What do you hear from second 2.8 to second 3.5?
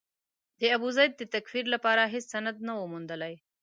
موندلای.